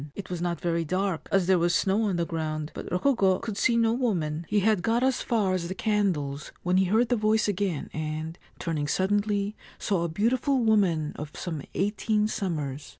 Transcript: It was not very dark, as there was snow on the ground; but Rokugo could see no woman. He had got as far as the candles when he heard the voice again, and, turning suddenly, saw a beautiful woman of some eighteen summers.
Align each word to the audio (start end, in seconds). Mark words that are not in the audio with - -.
It 0.15 0.31
was 0.31 0.41
not 0.41 0.59
very 0.59 0.83
dark, 0.83 1.29
as 1.31 1.45
there 1.45 1.59
was 1.59 1.75
snow 1.75 2.05
on 2.05 2.15
the 2.15 2.25
ground; 2.25 2.71
but 2.73 2.89
Rokugo 2.91 3.37
could 3.39 3.55
see 3.55 3.77
no 3.77 3.93
woman. 3.93 4.47
He 4.49 4.61
had 4.61 4.81
got 4.81 5.03
as 5.03 5.21
far 5.21 5.53
as 5.53 5.67
the 5.67 5.75
candles 5.75 6.51
when 6.63 6.77
he 6.77 6.85
heard 6.85 7.09
the 7.09 7.15
voice 7.15 7.47
again, 7.47 7.87
and, 7.93 8.39
turning 8.57 8.87
suddenly, 8.87 9.55
saw 9.77 10.03
a 10.03 10.09
beautiful 10.09 10.57
woman 10.57 11.13
of 11.17 11.29
some 11.37 11.61
eighteen 11.75 12.27
summers. 12.27 12.89